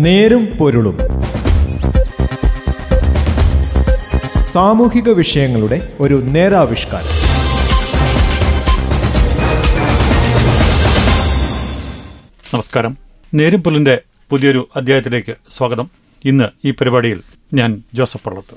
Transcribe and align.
നേരും 0.00 0.46
പൊരുളും. 0.46 0.98
സാമൂഹിക 4.52 5.08
വിഷയങ്ങളുടെ 5.08 5.92
ഒരു 6.00 6.14
നേരാവിഷ്കാരം. 6.14 7.06
നമസ്കാരം. 12.54 12.96
നേരും 13.34 13.62
പൊരുളിന്റെ 13.62 14.02
പുതിയൊരു 14.30 14.68
അധ്യായത്തിലേക്ക് 14.76 15.34
സ്വാഗതം. 15.56 15.90
ഇന്ന് 16.24 16.44
ഈ 16.64 16.70
പരിപാടിയിൽ 16.70 17.20
ഞാൻ 17.54 17.82
ജോസഫ് 17.94 18.24
പള്ളത്ത്. 18.24 18.56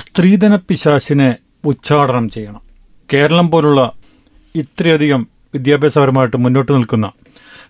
സ്ത്രീധന 0.00 0.56
പിശാശിനെ 0.56 1.36
ഉച്ചാടനം 1.64 2.30
ചെയ്യണം. 2.30 2.60
കേരളം 3.12 3.50
പോലുള്ള 3.50 3.92
ഇത്രയധികം 4.54 5.26
വിദ്യാഭ്യാസപരമായിട്ട് 5.54 6.36
മുന്നോട്ട് 6.36 6.72
നിൽക്കുന്ന 6.72 7.12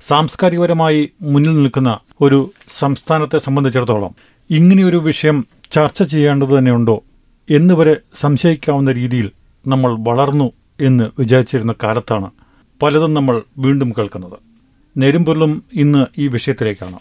സാംസ്കാരികപരമായി 0.01 1.11
മുന്നിൽ 1.23 1.55
നിൽക്കുന്ന 1.55 1.98
ഒരു 2.20 2.52
സംസ്ഥാനത്തെ 2.79 3.38
സംബന്ധിച്ചിടത്തോളം 3.38 4.15
ഇങ്ങനെയൊരു 4.51 4.97
വിഷയം 4.97 5.47
ചർച്ച 5.70 6.02
ചെയ്യേണ്ടത് 6.02 6.59
തന്നെയുണ്ടോ 6.59 7.05
എന്ന് 7.51 7.74
വരെ 7.74 7.97
സംശയിക്കാവുന്ന 8.15 8.93
രീതിയിൽ 8.93 9.30
നമ്മൾ 9.66 9.97
വളർന്നു 10.09 10.52
എന്ന് 10.80 11.10
വിചാരിച്ചിരുന്ന 11.19 11.74
കാലത്താണ് 11.83 12.30
പലതും 12.83 13.15
നമ്മൾ 13.15 13.43
വീണ്ടും 13.59 13.93
കേൾക്കുന്നത്. 13.98 14.38
നെരുമ്പൊല്ലും 14.97 15.62
ഇന്ന് 15.74 16.07
ഈ 16.19 16.29
വിഷയത്തിലേക്കാണ്. 16.29 16.98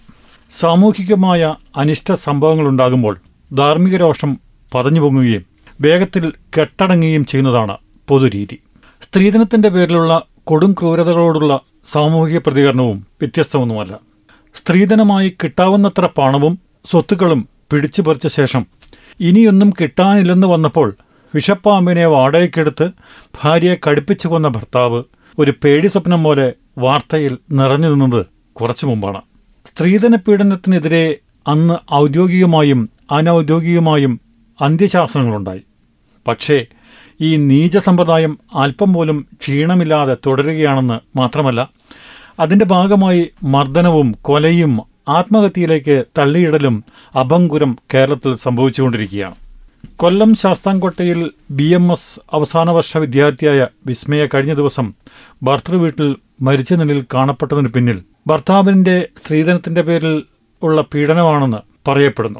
സാമൂഹികമായ 0.59 1.55
അനിഷ്ട 1.77 2.11
സംഭവങ്ങൾ 2.13 2.67
ഉണ്ടാകുമ്പോൾ 2.67 3.19
ധാർമ്മിക 3.57 3.95
രോഷം 3.95 4.37
പതഞ്ഞു 4.75 5.01
പൊങ്ങുകയും 5.01 5.45
വേഗത്തിൽ 5.81 6.33
കെട്ടടങ്ങുകയും 6.57 7.25
ചെയ്യുന്നതാണ് 7.25 7.77
പൊതുരീതി. 8.07 8.59
സ്ത്രീധനത്തിന്റെ 9.01 9.69
പേരിലുള്ള 9.69 10.25
കൊടും 10.49 10.75
ക്രൂരതകളോടുള്ള 10.79 11.59
സാമൂഹിക 11.85 12.39
പ്രതികരണവും 12.39 12.97
വ്യത്യസ്തമൊന്നുമല്ല. 12.99 13.99
സ്ത്രീധനമായി 14.55 15.35
കിട്ടാവുന്നത്ര 15.43 16.09
പണവും 16.17 16.59
സ്വത്തുക്കളും 16.91 17.49
പിടിച്ചു 17.71 18.01
പറിച്ച 18.01 18.27
ശേഷം 18.27 18.65
ഇനിയൊന്നും 19.19 19.73
കിട്ടാനില്ലെന്ന് 19.81 20.47
വന്നപ്പോൾ 20.47 20.95
വിഷപ്പാമ്പിനെ 21.35 22.05
വാടകയ്ക്കെടുത്ത് 22.05 22.91
ഭാര്യയെ 23.43 23.75
കടുപ്പിച്ചു 23.89 24.27
കൊന്ന 24.27 24.47
ഭർത്താവ് 24.47 25.03
ഒരു 25.39 25.53
പേടി 25.63 25.87
സ്വപ്നം 25.87 26.23
പോലെ 26.23 26.53
വാർത്തയിൽ 26.77 27.37
നിറഞ്ഞു 27.51 27.87
നിന്നത് 27.87 28.25
കുറച്ചു 28.53 28.85
മുമ്പാണ്. 28.85 29.21
സ്ത്രീധന 29.65 30.15
പീഡനത്തിനെതിരെ 30.15 31.17
അന്ന് 31.47 31.93
ഔദ്യോഗികമായും 31.93 32.89
അനൌദ്യോഗികമായും 33.11 34.21
അന്ത്യശാസനങ്ങളുണ്ടായി. 34.61 35.61
പക്ഷേ 36.27 36.65
ഈ 37.21 37.35
നീച 37.35 37.77
സമ്പ്രദായം 37.77 38.39
അല്പം 38.55 38.93
പോലും 38.93 39.27
ക്ഷീണമില്ലാതെ 39.41 40.17
തുടരുകയാണെന്ന് 40.25 41.17
മാത്രമല്ല 41.17 41.69
അതിന്റെ 42.39 42.65
ഭാഗമായി 42.65 43.29
മർദ്ദനവും 43.43 44.15
കൊലയും 44.21 44.81
ആത്മഹത്യയിലേക്ക് 45.09 46.03
തള്ളിയിടലും 46.17 46.83
അഭംഗുരം 47.15 47.77
കേരളത്തിൽ 47.93 48.35
സംഭവിച്ചുകൊണ്ടിരിക്കുകയാണ്. 48.35 49.35
കൊല്ലം 49.95 50.35
ശാസ്താംകോട്ടയിൽ 50.35 51.31
ബി 51.51 51.63
എം 51.63 51.91
എസ് 51.91 52.19
അവസാന 52.33 52.71
വർഷ 52.71 52.97
വിദ്യാർത്ഥിയായ 52.97 53.67
വിസ്മയ 53.85 54.27
കഴിഞ്ഞ 54.33 54.53
ദിവസം 54.53 54.93
ഭർത്തൃവീട്ടിൽ 55.43 56.15
മരിച്ച 56.41 56.73
നിലയിൽ 56.73 57.05
കാണപ്പെട്ടതിന് 57.13 57.67
പിന്നിൽ 57.67 58.03
ഭർത്താവിന്റെ 58.27 59.07
സ്ത്രീധനത്തിന്റെ 59.17 59.81
പേരിൽ 59.81 60.23
ഉള്ള 60.63 60.81
പീഡനമാണെന്ന് 60.81 61.89
പറയപ്പെടുന്നു. 61.89 62.39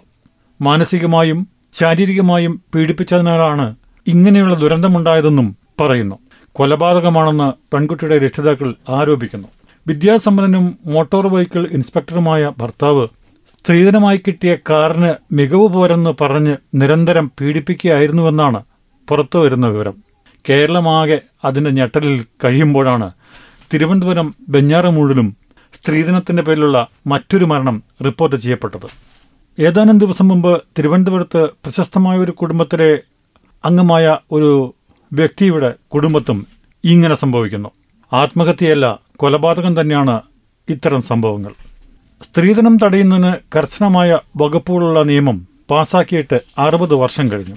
മാനസികമായും 0.62 1.48
ശാരീരികമായും 1.74 2.62
പീഡിപ്പിച്ചതിനാലാണ് 2.76 3.76
ഇങ്ങനെയുള്ള 4.10 4.56
ദുരന്തമുണ്ടായതെന്നും 4.56 5.58
പറയുന്നു. 5.80 6.16
കൊലപാതകമാണെന്ന് 6.52 7.54
പെൺകുട്ടിയുടെ 7.74 8.20
രക്ഷിതാക്കൾ 8.20 8.76
ആരോപിക്കുന്നു. 8.90 9.48
വിദ്യാസമ്പന്നനും 9.88 10.78
മോട്ടോർ 10.86 11.28
വെഹിക്കിൾ 11.28 11.68
ഇൻസ്പെക്ടറുമായ 11.72 12.52
ഭർത്താവ് 12.58 13.08
സ്ത്രീധനമായി 13.52 14.18
കിട്ടിയ 14.18 14.56
കാറിന് 14.56 15.14
മികവ് 15.34 15.68
പോരെന്ന് 15.68 16.24
പറഞ്ഞ് 16.24 16.58
നിരന്തരം 16.76 17.32
പീഡിപ്പിക്കുകയായിരുന്നുവെന്നാണ് 17.42 18.64
പുറത്തുവരുന്ന 19.10 19.68
വിവരം. 19.68 19.94
കേരളമാകെ 20.50 21.22
അതിന്റെ 21.46 21.72
ഞെട്ടലിൽ 21.72 22.26
കഴിയുമ്പോഴാണ് 22.44 23.12
തിരുവനന്തപുരം 23.74 24.34
ബെഞ്ഞാറമൂഴിലും 24.50 25.38
സ്ത്രീധനത്തിന്റെ 25.74 26.44
പേരിലുള്ള 26.44 26.88
മറ്റൊരു 27.08 27.46
മരണം 27.46 27.84
റിപ്പോർട്ട് 28.06 28.36
ചെയ്യപ്പെട്ടത്. 28.36 28.88
ഏതാനും 29.62 29.98
ദിവസം 29.98 30.28
മുമ്പ് 30.28 30.62
തിരുവനന്തപുരത്ത് 30.78 31.44
പ്രശസ്തമായ 31.44 32.18
ഒരു 32.18 32.32
കുടുംബത്തിലെ 32.32 33.00
അംഗമായ 33.66 34.18
ഒരു 34.32 34.76
വ്യക്തിയുടെ 35.14 35.74
കുടുംബത്തും 35.94 36.48
ഇങ്ങനെ 36.84 37.16
സംഭവിക്കുന്നു. 37.16 37.70
ആത്മഹത്യയല്ല 38.14 39.00
കൊലപാതകം 39.16 39.82
തന്നെയാണ് 39.82 40.22
ഇത്തരം 40.70 41.02
സംഭവങ്ങൾ. 41.02 41.52
സ്ത്രീധനം 42.22 42.78
തടയുന്നതിന് 42.78 43.34
കർശനമായ 43.56 44.20
വകുപ്പുകളുള്ള 44.38 45.04
നിയമം 45.04 45.48
പാസാക്കിയിട്ട് 45.70 46.42
അറുപത് 46.58 46.94
വർഷം 46.94 47.32
കഴിഞ്ഞു. 47.32 47.56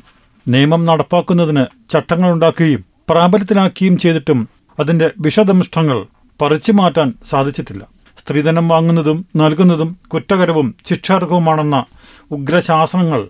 നിയമം 0.49 0.85
നടപ്പാക്കുന്നതിന് 0.87 1.67
ചട്ടങ്ങളുണ്ടാക്കുകയും 1.91 2.85
പ്രാബല്യത്തിലാക്കുകയും 3.09 3.99
ചെയ്തിട്ടും 3.99 4.49
അതിന്റെ 4.81 5.11
വിഷദംഷ്ടങ്ങൾ 5.19 6.07
പറിച്ചു 6.41 6.73
മാറ്റാൻ 6.73 7.15
സാധിച്ചിട്ടില്ല. 7.31 7.87
സ്ത്രീധനം 8.21 8.69
വാങ്ങുന്നതും 8.69 9.27
നൽകുന്നതും 9.37 9.97
കുറ്റകരവും 10.09 10.75
ശിക്ഷാർഹവുമാണെന്ന 10.89 11.85
ഉഗ്രശാസനങ്ങൾ 12.31 13.29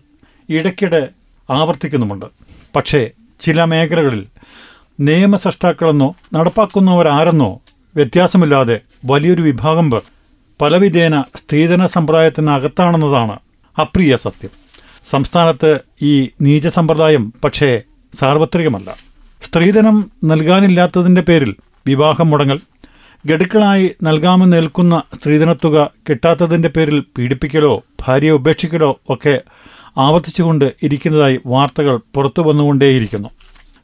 ഇടയ്ക്കിടെ 0.48 1.08
ആവർത്തിക്കുന്നുമുണ്ട്. 1.50 2.26
പക്ഷേ 2.76 3.10
ചില 3.40 3.64
മേഖലകളിൽ 3.64 4.26
നിയമസൃഷ്ടാക്കളെന്നോ 5.00 6.14
നടപ്പാക്കുന്നവരാരെന്നോ 6.34 7.60
വ്യത്യാസമില്ലാതെ 7.96 8.80
വലിയൊരു 9.04 9.42
വിഭാഗം 9.42 9.90
പേർ 9.90 10.02
പലവിധേന 10.60 11.24
സ്ത്രീധന 11.36 11.86
സമ്പ്രദായത്തിനകത്താണെന്നതാണ് 11.86 13.38
അപ്രിയ 13.80 14.16
സത്യം. 14.16 14.50
സംസ്ഥാനത്ത് 15.10 15.80
ഈ 16.02 16.28
നീച 16.42 16.66
സമ്പ്രദായം 16.66 17.32
പക്ഷേ 17.44 17.82
സാർവത്രികമല്ല. 18.14 18.96
സ്ത്രീധനം 19.42 20.10
നൽകാനില്ലാത്തതിന്റെ 20.24 21.20
പേരിൽ 21.20 21.56
വിവാഹം 21.86 22.30
മുടങ്ങൽ 22.30 22.60
ഗഡുക്കളായി 23.26 23.94
നൽകാമെന്ന് 24.02 24.56
നിൽക്കുന്ന 24.56 25.02
സ്ത്രീധനത്തുക 25.14 25.90
കിട്ടാത്തതിന്റെ 26.10 26.68
പേരിൽ 26.68 27.04
പീഡിപ്പിക്കലോ 27.18 27.84
ഭാര്യയെ 28.06 28.30
ഉപേക്ഷിക്കലോ 28.30 29.00
ഒക്കെ 29.08 29.40
ആവർത്തിച്ചുകൊണ്ട് 29.98 30.72
ഇരിക്കുന്നതായി 30.82 31.40
വാർത്തകൾ 31.46 32.00
പുറത്തു 32.14 32.42
വന്നുകൊണ്ടേയിരിക്കുന്നു. 32.42 33.28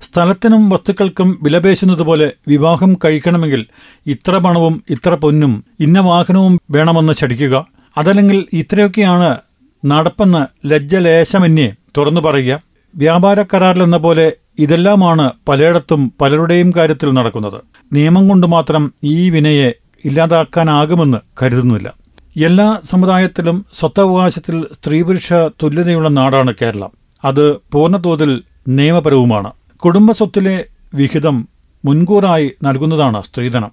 സ്ഥലത്തിനും 0.03 0.69
വസ്തുക്കൾക്കും 0.69 1.39
വിലപേശുന്നതുപോലെ 1.43 2.33
വിവാഹം 2.49 2.99
കഴിക്കണമെങ്കിൽ 3.05 3.67
ഇത്ര 4.07 4.39
പണവും 4.39 4.83
ഇത്ര 4.91 5.15
പൊന്നും 5.15 5.65
ഇന്ന 5.81 6.01
വാഹനവും 6.01 6.61
വേണമെന്ന് 6.71 7.13
ശടിക്കുക 7.13 7.67
അതല്ലെങ്കിൽ 7.99 8.47
ഇത്രയൊക്കെയാണ് 8.53 9.37
നടപ്പെന്ന് 9.85 10.71
ലജ്ജലേശമന്യേ 10.71 11.75
തുറന്നു 11.99 12.21
പറയുക. 12.21 12.61
വ്യാപാര 12.97 13.43
കരാറിലെന്ന 13.43 13.97
പോലെ 13.97 14.33
ഇതെല്ലാമാണ് 14.59 15.33
പലയിടത്തും 15.49 16.13
പലരുടെയും 16.21 16.73
കാര്യത്തിൽ 16.77 17.11
നടക്കുന്നത്. 17.11 17.63
നിയമം 17.93 18.29
കൊണ്ട് 18.29 18.47
മാത്രം 18.47 18.93
ഈ 19.05 19.31
വിനയെ 19.31 19.75
ഇല്ലാതാക്കാനാകുമെന്ന് 20.05 21.19
കരുതുന്നില്ല. 21.43 21.95
എല്ലാ 22.37 22.81
സമുദായത്തിലും 22.91 23.67
സ്വത്തവകാശത്തിൽ 23.75 24.67
സ്ത്രീപുരുഷ 24.73 25.33
തുല്യതയുള്ള 25.33 26.09
നാടാണ് 26.09 26.55
കേരളം. 26.63 26.91
അത് 27.25 27.57
പൂർണതോതിൽ 27.57 28.43
നിയമപരവുമാണ്. 28.69 29.53
കുടുംബസ്വത്തിലെ 29.77 30.65
വിഹിതം 30.95 31.49
മുൻകൂറായി 31.85 32.51
നൽകുന്നതാണ് 32.63 33.23
സ്ത്രീധനം. 33.23 33.73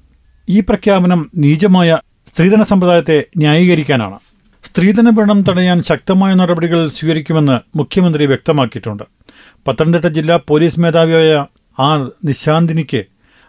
ഈ 0.50 0.60
പ്രഖ്യാപനം 0.60 1.32
നീചമായ 1.38 1.98
സ്ത്രീധന 2.28 2.64
സമ്പ്രദായത്തെ 2.64 3.26
ന്യായീകരിക്കാനാണ്. 3.38 4.20
സ്ത്രീധന 4.64 5.10
പീഡനം 5.10 5.42
തടയാൻ 5.42 5.82
ശക്തമായ 5.82 6.34
നടപടികൾ 6.34 6.88
സ്വീകരിക്കുമെന്ന് 6.88 7.78
മുഖ്യമന്ത്രി 7.78 8.26
വ്യക്തമാക്കിയിട്ടുണ്ട്. 8.26 9.04
പത്തനംതിട്ട 9.68 10.06
ജില്ലാ 10.06 10.40
പോലീസ് 10.48 10.80
മേധാവിയായ 10.80 11.46
ആർ 11.80 12.12
നിശാന്തിനിക്ക് 12.26 13.06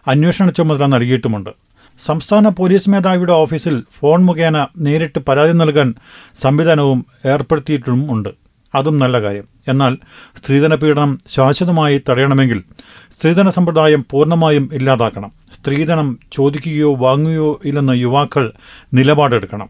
അന്വേഷണ 0.07 0.49
ചുമതല 0.49 0.85
നൽകിയിട്ടുമുണ്ട്. 0.85 1.66
സംസ്ഥാന 2.05 2.49
പോലീസ് 2.49 2.89
മേധാവിയുടെ 2.89 3.33
ഓഫീസിൽ 3.33 3.83
ഫോൺ 3.99 4.25
മുഖേന 4.25 4.67
നേരിട്ട് 4.77 5.19
പരാതി 5.19 5.51
നൽകാൻ 5.51 5.93
സംവിധാനവും 6.41 7.05
ഏർപ്പെടുത്തിയിട്ടും 7.25 8.11
ഉണ്ട്. 8.11 8.29
അതും 8.75 8.99
നല്ല 8.99 9.21
കാര്യം. 9.21 9.43
എന്നാൽ 9.67 9.97
സ്ത്രീധന 10.35 10.75
പീഡനം 10.75 11.19
ശാശ്വതമായി 11.27 12.01
തടയണമെങ്കിൽ 12.09 12.63
സ്ത്രീധന 13.11 13.49
സമ്പ്രദായം 13.49 14.05
പൂർണമായും 14.11 14.69
ഇല്ലാതാക്കണം. 14.73 15.31
സ്ത്രീധനം 15.53 16.19
ചോദിക്കുകയോ 16.31 16.95
വാങ്ങുകയോ 16.95 17.59
ഇല്ലെന്ന് 17.65 17.93
യുവാക്കൾ 17.93 18.51
നിലപാടെടുക്കണം. 18.93 19.69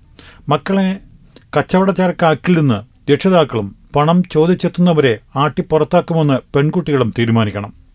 മക്കളെ 0.50 1.00
കച്ചവടച്ചരക്കാക്കിൽ 1.57 2.60
നിന്ന് 2.60 3.12
രക്ഷിതാക്കളും 3.12 3.75
പണം 3.96 4.24
ചോദിച്ചെത്തുന്നവരെ 4.31 5.19
ആട്ടിപ്പുറത്താക്കുമെന്ന് 5.36 6.40
പെൺകുട്ടികളും 6.56 7.12
തീരുമാനിക്കണം. 7.19 7.87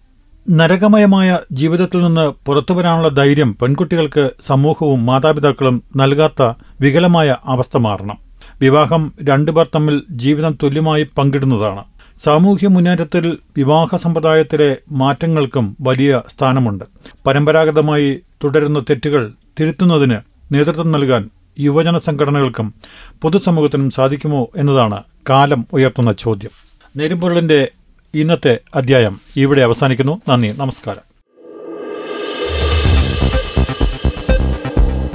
നരകമയമായ 0.50 1.38
ജീവിതത്തിൽ 1.52 2.02
നിന്ന് 2.02 2.32
പുറത്തുവരാനുള്ള 2.46 3.08
ധൈര്യം 3.08 3.56
പെൺകുട്ടികൾക്ക് 3.62 4.30
സമൂഹവും 4.46 5.06
മാതാപിതാക്കളും 5.06 5.82
നൽകാത്ത 5.96 6.52
വികലമായ 6.80 7.36
അവസ്ഥ 7.44 7.76
മാറണം. 7.76 8.18
വിവാഹം 8.60 9.12
രണ്ടുപേർ 9.24 9.68
തമ്മിൽ 9.74 10.02
ജീവിതം 10.10 10.58
തുല്യമായി 10.62 11.06
പങ്കിടുന്നതാണ്. 11.18 11.84
സാമൂഹ്യ 12.24 12.68
മുന്നേറ്റത്തിൽ 12.68 13.38
വിവാഹ 13.56 13.96
സമ്പ്രദായത്തിലെ 13.96 14.76
മാറ്റങ്ങൾക്കും 14.92 15.76
വലിയ 15.80 16.20
സ്ഥാനമുണ്ട്. 16.28 16.84
പരമ്പരാഗതമായി 17.26 18.20
തുടരുന്ന 18.44 18.78
തെറ്റുകൾ 18.80 19.32
തിരുത്തുന്നതിന് 19.60 20.16
നേതൃത്വം 20.52 20.92
നൽകാൻ 20.92 21.30
യുവജന 21.60 21.98
സംഘടനകൾക്കും 21.98 22.74
പൊതുസമൂഹത്തിനും 23.22 23.90
സാധിക്കുമോ 23.90 24.48
എന്നതാണ് 24.56 25.02
കാലം 25.30 25.66
ഉയർത്തുന്ന 25.72 26.12
ചോദ്യം. 26.12 26.50
നേരുംപൊരുളിന്റെ 26.96 27.68
ഇന്നത്തെ 28.14 28.58
അധ്യായം 28.74 29.20
ഇവിടെ 29.36 29.60
അവസാനിക്കുന്നു. 29.60 30.20
നന്ദി. 30.28 30.54
നമസ്കാരം. 30.58 31.00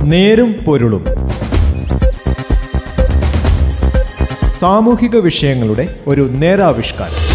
നേരും 0.10 0.54
പൊരുളും. 0.54 1.06
സാമൂഹിക 4.60 5.16
വിഷയങ്ങളുടെ 5.16 6.00
ഒരു 6.08 6.22
നേരാവിഷ്കാരം. 6.22 7.27